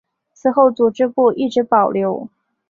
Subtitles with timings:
[0.33, 2.27] 此后组织部一直保留。